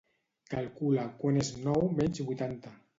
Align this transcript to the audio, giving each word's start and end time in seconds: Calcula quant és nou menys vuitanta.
Calcula 0.53 1.05
quant 1.21 1.39
és 1.45 1.55
nou 1.69 1.87
menys 2.03 2.27
vuitanta. 2.29 2.79